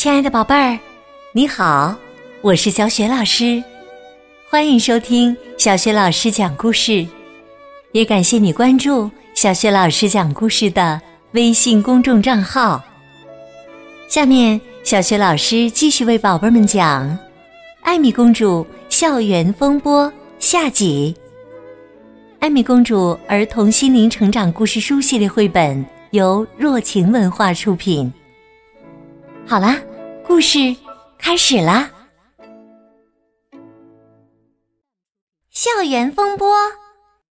[0.00, 0.78] 亲爱的宝贝儿，
[1.32, 1.94] 你好，
[2.40, 3.62] 我是小雪老师，
[4.48, 7.06] 欢迎收听小雪老师讲故事，
[7.92, 10.98] 也感谢你关注小雪老师讲故事的
[11.32, 12.82] 微信公众账号。
[14.08, 17.06] 下面，小雪老师继续为宝贝们讲
[17.82, 20.06] 《艾米公主校园风波》
[20.38, 21.14] 下集。
[22.38, 28.10] 艾米公主儿童心灵成长故事书系列绘本由若晴文化出品。
[29.46, 29.76] 好啦，
[30.30, 30.76] 故事
[31.18, 31.90] 开始啦！
[35.50, 36.54] 校园风波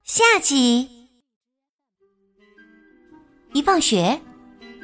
[0.04, 0.88] 下集。
[3.52, 4.20] 一放学，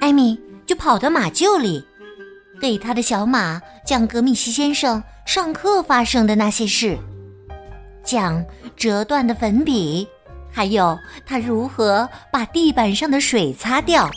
[0.00, 0.36] 艾米
[0.66, 1.86] 就跑到马厩里，
[2.60, 6.98] 给他的小马讲格米西先生上课发生的那些事。
[8.02, 10.08] 讲折断的粉笔，
[10.50, 14.10] 还有他如何把地板上的水擦掉。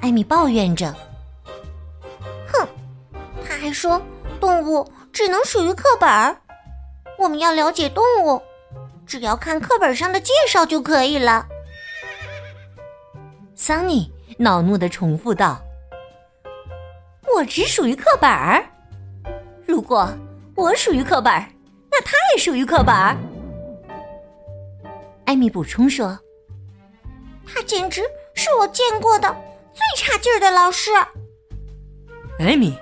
[0.00, 0.94] 艾米抱怨着：“，
[3.66, 4.00] 还说
[4.40, 6.40] 动物只能属于课本儿，
[7.18, 8.40] 我们要了解动物，
[9.04, 11.44] 只要看课本上的介绍就可以了。”
[13.56, 15.60] 桑尼恼怒的重复道
[17.34, 18.64] ：“我只属于课本儿，
[19.66, 20.08] 如果
[20.54, 21.44] 我属于课本儿。”
[21.90, 23.16] 那他也属于课本儿。
[25.24, 26.16] 艾米补充说
[27.44, 28.02] ：“他简直
[28.34, 29.34] 是我见过的
[29.74, 30.90] 最差劲儿的老师。”
[32.38, 32.78] 艾米，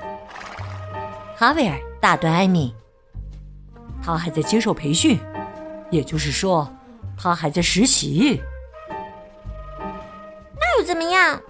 [1.36, 2.74] 哈维尔打断艾米
[4.00, 5.18] ：“他还在接受培训，
[5.90, 6.72] 也就是说，
[7.16, 8.40] 他还在实习。
[10.54, 11.40] 那又怎么样？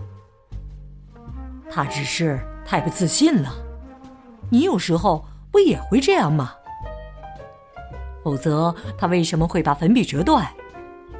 [1.70, 3.52] 他只是太不自信了。
[4.50, 6.54] 你有时候不也会这样吗？”
[8.24, 10.48] 否则，他为什么会把粉笔折断？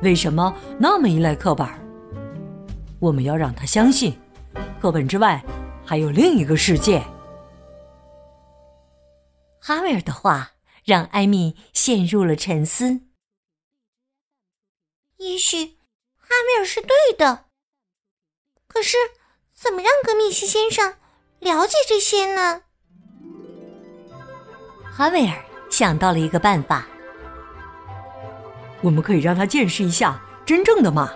[0.00, 1.68] 为什么那么依赖课本？
[2.98, 4.18] 我们要让他相信，
[4.80, 5.44] 课本之外
[5.84, 7.02] 还有另一个世界。
[9.66, 10.50] 哈维尔的话
[10.84, 13.00] 让艾米陷入了沉思。
[15.16, 15.78] 也许
[16.19, 17.47] 哈维尔是对的，
[18.66, 18.98] 可是
[19.54, 20.97] 怎么让格米西先生
[21.38, 22.64] 了解这些呢？
[24.94, 26.86] 哈维尔想到了一个办法。
[28.82, 31.10] 我们可以让他见识一下真正的马，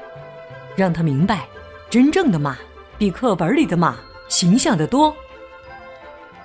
[0.74, 1.46] 让他明白，
[1.90, 2.56] 真正的马
[2.96, 3.98] 比课本里的马
[4.30, 5.14] 形象的多。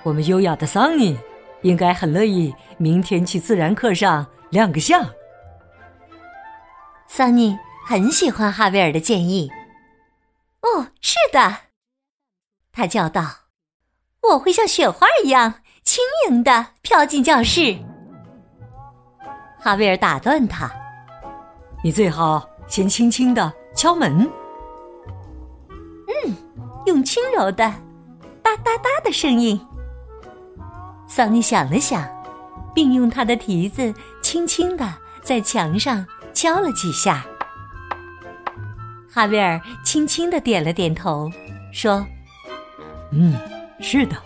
[0.02, 1.18] 我们优雅的桑尼
[1.64, 5.04] 应该很乐意明天去自然课上亮个相。
[7.08, 9.50] 桑尼很喜欢哈维尔的建议。
[10.60, 11.56] 哦，是的，
[12.70, 13.24] 他叫道
[14.30, 17.76] ：“我会像雪花一样轻盈的飘进教室。”
[19.58, 20.70] 哈维尔打断他。
[21.82, 24.30] 你最好先轻轻的敲门。
[26.24, 26.36] 嗯，
[26.86, 27.72] 用轻柔的
[28.42, 29.58] 哒哒哒的声音。
[31.16, 32.04] 桑尼想了想，
[32.74, 34.92] 并用他的蹄子轻轻的
[35.22, 37.24] 在墙上敲了几下。
[39.08, 41.30] 哈维尔轻轻的点了点头，
[41.72, 42.04] 说
[43.14, 43.32] ：“嗯，
[43.78, 44.16] 是的，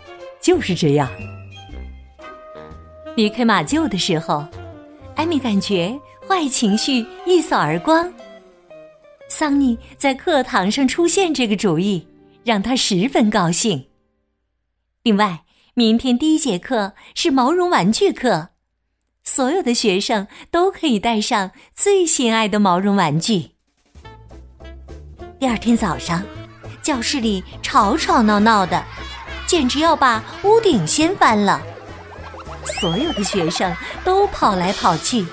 [0.41, 1.07] 就是这样。”
[3.15, 4.43] 离开马厩的时候，
[5.15, 5.95] 艾米感觉。
[6.27, 8.11] 坏情绪一扫而光。
[9.29, 12.07] 桑尼在课堂上出现这个主意，
[12.45, 13.89] 让他十分高兴。
[15.03, 15.43] 另外，
[15.79, 18.49] 明天第一节课是毛绒玩具课，
[19.23, 23.53] 所有的学生都可以带上最心爱的毛绒玩具。
[25.39, 26.25] 第二天早上，
[26.83, 28.85] 教室里吵吵闹闹的，
[29.47, 31.63] 简直要把屋顶掀翻了。
[32.81, 33.73] 所有的学生
[34.05, 35.25] 都跑来跑去。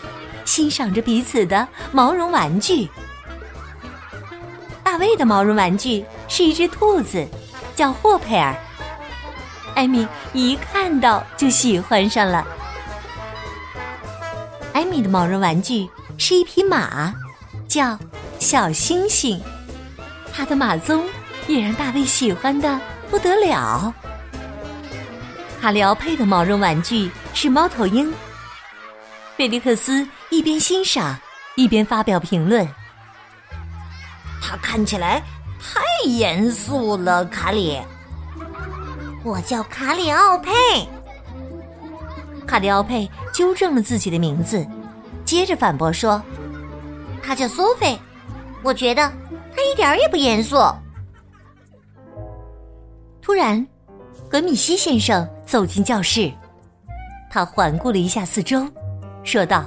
[0.45, 2.87] 欣赏着彼此的毛绒玩具。
[4.83, 7.27] 大卫的毛绒玩具是一只兔子，
[7.75, 8.55] 叫霍佩尔。
[9.75, 12.45] 艾米一看到就喜欢上了。
[14.73, 17.13] 艾米的毛绒玩具是一匹马，
[17.67, 17.97] 叫
[18.39, 19.41] 小星星。
[20.33, 21.03] 它的马鬃
[21.47, 22.79] 也让大卫喜欢的
[23.09, 23.93] 不得了。
[25.61, 28.13] 卡里奥佩的毛绒玩具是猫头鹰。
[29.37, 31.17] 菲利克斯一边欣赏，
[31.55, 32.67] 一边发表评论。
[34.41, 35.21] 他看起来
[35.59, 37.81] 太严肃了，卡里。
[39.25, 40.51] 我叫卡里奥佩。
[42.45, 44.63] 卡里奥佩纠正了自己的名字，
[45.25, 46.21] 接着反驳说
[47.23, 47.97] ：“他叫苏菲。
[48.61, 49.11] 我觉得
[49.55, 50.57] 他一点也不严肃。”
[53.19, 53.65] 突然，
[54.29, 56.31] 格米西先生走进教室，
[57.31, 58.63] 他环顾了一下四周。
[59.23, 59.65] 说道：“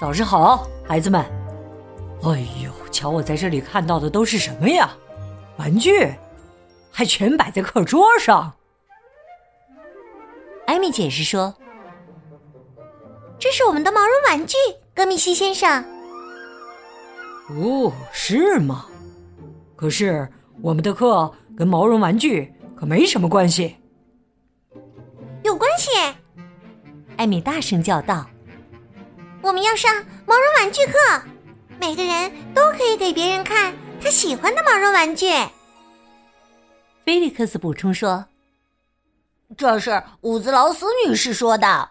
[0.00, 1.24] 早上好，孩子们。
[2.24, 4.90] 哎呦，瞧我在这里看到的都是什么呀？
[5.56, 6.12] 玩具，
[6.96, 8.54] 还全摆在课桌上。
[10.66, 11.54] 艾米解释说
[13.38, 14.56] ：“这是我们的毛绒玩具，
[14.94, 15.84] 戈米西先生。”
[17.52, 18.86] 哦，是吗？
[19.76, 20.26] 可是
[20.62, 23.76] 我们的课跟毛绒玩具可没什么关系。
[25.42, 25.90] 有关系！
[27.18, 28.26] 艾米大声叫道
[29.42, 29.94] ：“我们要上
[30.24, 30.92] 毛绒玩具课，
[31.78, 35.26] 每个人都可以给别人看他喜欢的毛绒玩具。”
[37.06, 38.26] 菲利克斯补充说
[39.56, 41.90] ：“这是伍兹劳斯女士说的。”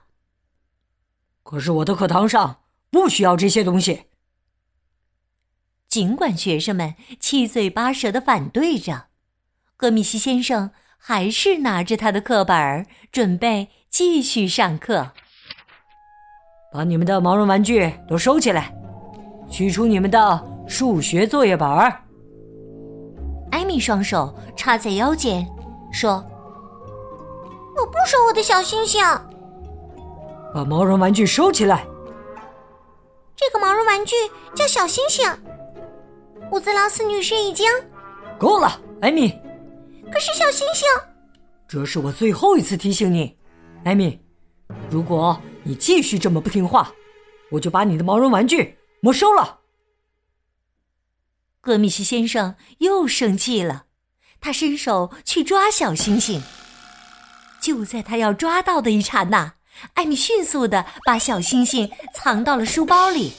[1.41, 4.07] 可是我的课堂上不需要这些东西。
[5.87, 9.05] 尽管学生们七嘴八舌的反对着，
[9.77, 15.13] 格米西先生还是拿着他的课本准备继续上课。
[16.73, 18.75] 把你们的毛绒玩具都收起来，
[19.49, 22.04] 取出你们的数学作业本。
[23.51, 25.47] 艾米双手插在腰间，
[25.91, 26.13] 说
[27.77, 29.03] ：“我不收我的小星星。”
[30.53, 31.85] 把毛绒玩具收起来。
[33.35, 34.15] 这个毛绒玩具
[34.53, 35.29] 叫小星星。
[36.51, 37.69] 伍兹劳斯女士已经
[38.37, 39.29] 够了，艾米。
[40.11, 40.87] 可是小星星，
[41.67, 43.37] 这是我最后一次提醒你，
[43.83, 44.21] 艾米。
[44.89, 46.91] 如果你继续这么不听话，
[47.51, 49.59] 我就把你的毛绒玩具没收了。
[51.65, 53.85] 格米西先生又生气了，
[54.39, 56.43] 他伸手去抓小星星。
[57.59, 59.55] 就在他要抓到的一刹那，
[59.95, 63.33] 艾米迅速的把小星星藏到了书包里。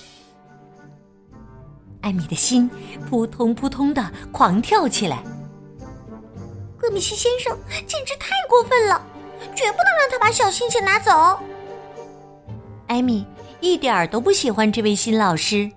[2.00, 2.68] 艾米的心
[3.08, 5.22] 扑通扑通的狂跳起来。
[6.76, 7.56] 格米西先生
[7.86, 9.00] 简直太过分了，
[9.54, 11.38] 绝不能让他把小星星拿走。
[12.88, 13.24] 艾米
[13.60, 15.70] 一点都不喜欢这位新老师，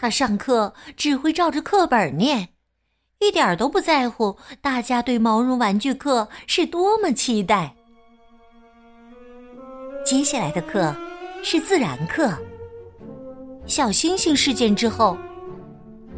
[0.00, 2.50] 他上课只会照着课本念，
[3.18, 7.74] 一点都不在乎大家对毛绒玩具课是多么期待。
[10.06, 10.94] 接下来的课
[11.42, 12.32] 是自然课。
[13.66, 15.18] 小星星事件之后，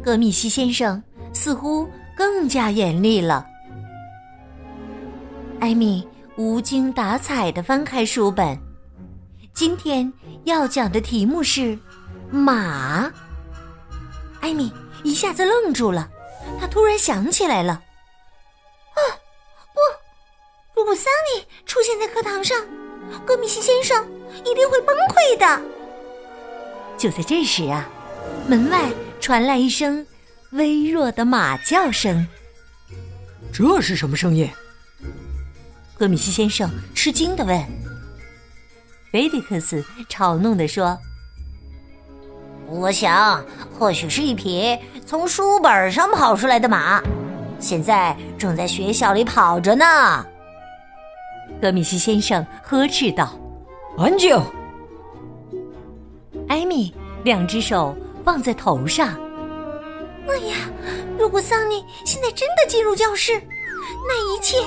[0.03, 1.01] 格米西先生
[1.33, 3.47] 似乎更加严厉了。
[5.59, 6.07] 艾米
[6.37, 8.55] 无精打采的翻开书本，
[9.55, 10.11] 今天
[10.43, 11.77] 要讲的题目是
[12.29, 13.11] 马。
[14.41, 14.73] 艾米
[15.03, 16.09] 一下子愣住了，
[16.59, 18.99] 她突然想起来了：啊，
[19.73, 20.79] 不！
[20.79, 22.57] 如果桑尼出现在课堂上，
[23.25, 24.05] 格米西先生
[24.43, 25.61] 一定会崩溃的。
[26.97, 27.87] 就在这时啊，
[28.47, 30.05] 门外传来一声
[30.51, 32.27] 微弱的马叫声。
[33.53, 34.49] 这是什么声音？
[35.97, 37.63] 格米西先生吃惊的问。
[39.11, 40.97] 菲利克斯嘲弄的说
[42.71, 43.43] ：“我想，
[43.77, 47.01] 或许是一匹从书本上跑出来的马，
[47.59, 50.25] 现在正在学校里跑着呢。”
[51.61, 53.37] 德米西先生呵斥道
[53.99, 54.41] ：“安静！”
[56.47, 59.09] 艾米两只手放在头上。
[60.27, 60.55] 哎呀，
[61.19, 63.33] 如果桑尼现在真的进入教室，
[64.07, 64.57] 那一切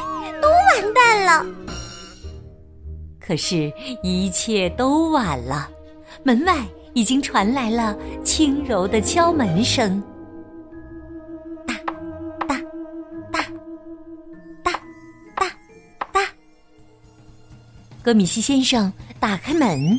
[0.42, 1.46] 都完蛋了。
[3.18, 3.72] 可是，
[4.02, 5.68] 一切都晚了。
[6.22, 6.54] 门外
[6.94, 7.94] 已经传来了
[8.24, 10.02] 轻柔的敲门声。
[11.66, 11.74] 哒
[12.48, 12.56] 哒
[13.32, 13.42] 哒
[14.62, 14.72] 哒
[15.42, 15.50] 哒
[16.12, 16.20] 哒。
[18.02, 19.98] 格米西先生打开门，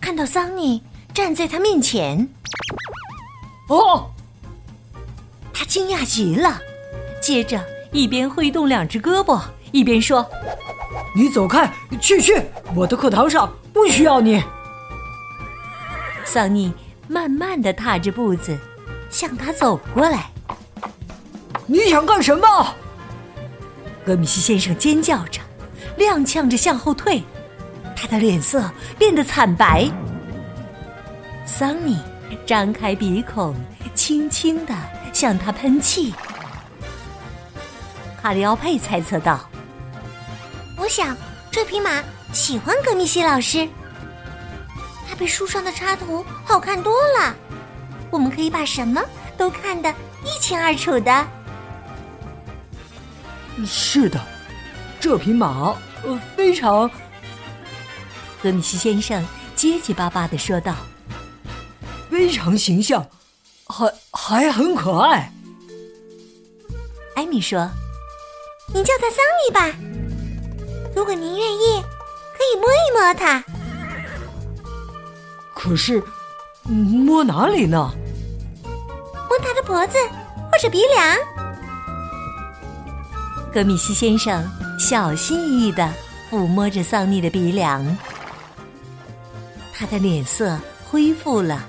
[0.00, 0.82] 看到桑尼。
[1.12, 2.28] 站在他面前，
[3.68, 4.10] 哦，
[5.52, 6.60] 他惊讶极了，
[7.22, 10.28] 接着一边挥动两只胳膊，一边说
[11.14, 12.42] ：“你走开，去去，
[12.74, 14.42] 我的课堂上不需要你。”
[16.24, 16.72] 桑尼
[17.06, 18.58] 慢慢的踏着步子
[19.10, 20.30] 向他走过来。
[21.66, 22.74] 你想干什么？
[24.04, 25.40] 格米西先生尖叫着，
[25.96, 27.22] 踉跄着向后退，
[27.96, 29.88] 他的脸色变得惨白。
[31.46, 31.98] 桑尼
[32.44, 33.54] 张开鼻孔，
[33.94, 34.74] 轻轻的
[35.12, 36.14] 向他喷气。
[38.20, 39.48] 卡里奥佩猜测道
[40.76, 41.16] ：“我想
[41.50, 42.02] 这匹马
[42.32, 43.68] 喜欢格米西老师，
[45.08, 47.34] 它比书上的插图好看多了。
[48.10, 49.02] 我们可以把什么
[49.36, 49.90] 都看得
[50.24, 51.26] 一清二楚的。”
[53.66, 54.20] 是的，
[54.98, 56.90] 这匹马呃非常。
[58.42, 60.74] 格米西先生结结巴巴的说道。
[62.10, 63.04] 非常形象，
[63.66, 65.32] 还还很可爱。
[67.16, 67.68] 艾米说
[68.72, 69.76] ：“您叫它桑尼吧。
[70.94, 71.82] 如果您愿意，
[72.32, 73.42] 可以摸一摸它。
[75.64, 76.02] 可是，
[76.68, 77.90] 摸哪里呢？
[78.62, 79.96] 摸他的脖子
[80.52, 81.16] 或者鼻梁。
[83.50, 84.46] 格米西先生
[84.78, 85.90] 小心翼翼的
[86.30, 87.82] 抚摸着桑尼的鼻梁，
[89.72, 90.58] 他的脸色
[90.90, 91.64] 恢复了，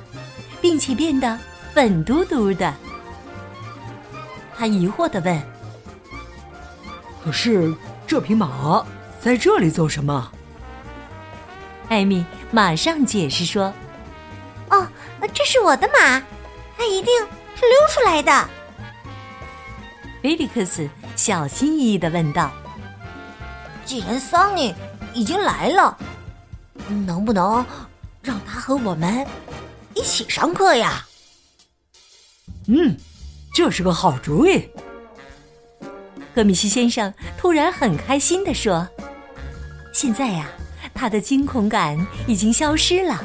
[0.59, 1.39] 并且变得
[1.73, 2.73] 粉嘟嘟的。
[4.57, 5.41] 他疑惑的问
[7.23, 7.73] ：“可是
[8.05, 8.85] 这匹马
[9.21, 10.29] 在这里做什么？”
[11.87, 13.84] 艾米马上解释说：“哦，
[15.33, 16.21] 这是我的马，
[16.77, 17.13] 它一定
[17.55, 18.49] 是溜出来的。”
[20.21, 20.89] 菲利克斯。
[21.15, 22.51] 小心翼翼的问道
[23.85, 24.75] ：“既然桑尼
[25.13, 25.97] 已经来了，
[27.07, 27.65] 能不能
[28.21, 29.25] 让他和我们
[29.93, 31.07] 一起上课呀
[32.67, 32.97] ？”“嗯，
[33.53, 34.69] 这是个好主意。”
[36.35, 38.85] 格米西先生突然很开心的说
[39.93, 40.49] ：“现在呀，
[40.93, 43.23] 他的惊恐感已经消失了。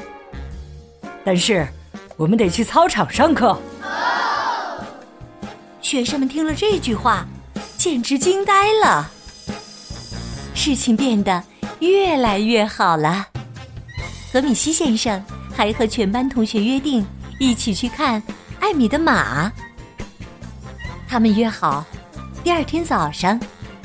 [1.24, 1.66] 但是，
[2.20, 3.58] 我们得去操场上课。”
[5.82, 7.26] 学生们听了这句话。
[7.80, 8.52] 简直惊呆
[8.84, 9.10] 了！
[10.52, 11.42] 事情变得
[11.78, 13.26] 越来越好了。
[14.30, 15.24] 何米西先生
[15.56, 17.02] 还和全班同学约定
[17.38, 18.22] 一起去看
[18.60, 19.50] 艾米的马。
[21.08, 21.82] 他们约好
[22.44, 23.40] 第二天早上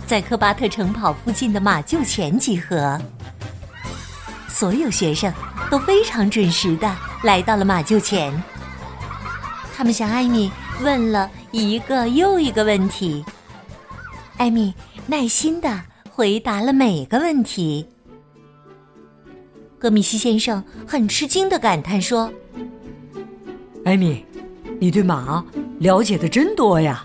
[0.05, 2.99] 在科巴特城堡附近的马厩前集合。
[4.49, 5.33] 所有学生
[5.71, 6.93] 都非常准时的
[7.25, 8.31] 来到了马厩前。
[9.75, 10.51] 他们向艾米
[10.81, 13.25] 问了一个又一个问题。
[14.37, 14.73] 艾米
[15.07, 17.87] 耐心的回答了每个问题。
[19.79, 22.31] 戈米西先生很吃惊的感叹说
[23.85, 24.23] ：“艾米，
[24.79, 25.43] 你对马
[25.79, 27.03] 了解的真多呀！”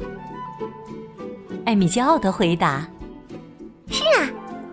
[1.65, 2.87] 艾米骄傲的回答
[3.91, 4.29] ：“是啊，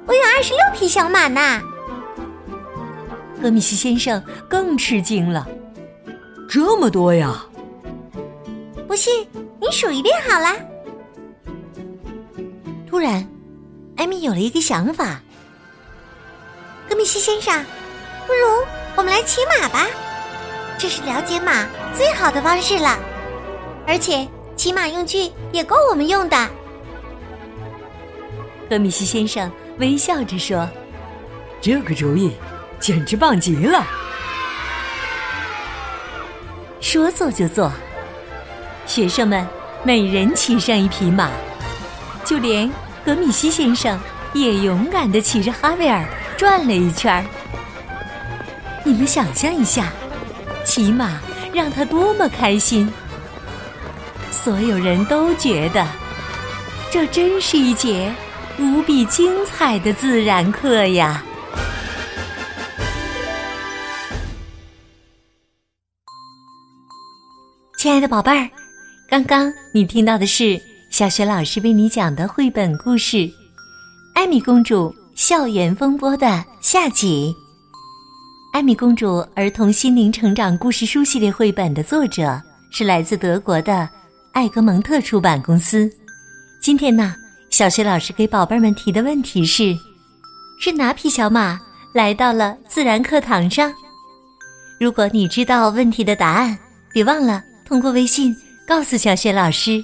[0.06, 1.62] 我有二十六匹小马呢。”
[3.42, 5.48] 格米西先生更吃惊了
[6.50, 7.46] ：“这么多呀！”
[8.88, 9.28] 不信，
[9.62, 10.56] 你数一遍好了。
[12.88, 13.28] 突然，
[13.96, 15.22] 艾米有了一个想法。
[16.90, 17.64] 格米西先生，
[18.26, 18.40] 不如
[18.96, 19.86] 我们来骑马吧，
[20.80, 22.98] 这是了解马最好的方式了，
[23.86, 26.50] 而且骑马用具也够我们用的。
[28.70, 30.68] 格米西先生微笑着说
[31.62, 32.32] ：“这个主意
[32.80, 33.86] 简直棒极了！”
[36.82, 37.72] 说做就做，
[38.86, 39.46] 学生们
[39.84, 41.30] 每人骑上一匹马，
[42.24, 42.70] 就连。
[43.06, 43.98] 格米西先生
[44.34, 46.06] 也勇敢的骑着哈维尔
[46.36, 47.24] 转了一圈儿。
[48.84, 49.94] 你们想象一下，
[50.66, 51.18] 骑马
[51.54, 52.92] 让他多么开心！
[54.30, 55.88] 所有人都觉得，
[56.92, 58.14] 这真是一节
[58.60, 61.24] 无比精彩的自然课呀！
[67.88, 68.50] 亲爱的宝贝儿，
[69.08, 70.62] 刚刚你听到的是。
[70.90, 73.16] 小雪老师为你讲的绘本故事
[74.14, 77.34] 《艾米公主校园风波》的下集。
[78.52, 82.42] 艾米公主儿童心灵成长故事书系列绘本的作者
[82.72, 83.88] 是来自德国的
[84.34, 85.90] 艾格蒙特出版公司。
[86.62, 87.16] 今天呢，
[87.50, 89.74] 小雪老师给宝贝们提的问题是：
[90.60, 91.58] 是哪匹小马
[91.94, 93.74] 来到了自然课堂上？
[94.78, 96.58] 如果你知道问题的答案，
[96.92, 98.34] 别忘了通过微信
[98.66, 99.84] 告诉小雪老师。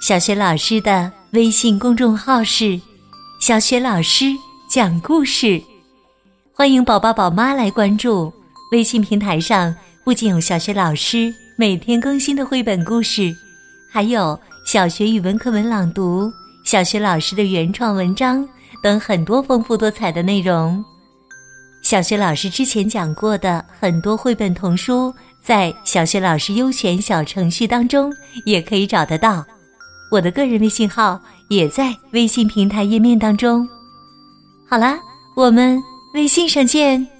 [0.00, 2.80] 小雪老师的微信公众号是
[3.40, 4.24] “小雪老师
[4.68, 5.62] 讲故事”，
[6.52, 8.32] 欢迎宝宝宝妈来关注。
[8.72, 13.32] 微信平台上不仅有小雪老师每天更新的绘本故事，
[13.88, 14.36] 还有
[14.66, 16.28] 小学语文课文朗读、
[16.64, 18.44] 小学老师的原创文章
[18.82, 20.84] 等很多丰富多彩的内容。
[21.82, 28.12] 小学老师之前讲过的很多绘本童书，在小学老师优选小程序当中
[28.46, 29.44] 也可以找得到。
[30.10, 33.68] 我的个人微信号也在微信平台页面当中。
[34.68, 34.98] 好啦，
[35.34, 35.82] 我们
[36.14, 37.11] 微信上见。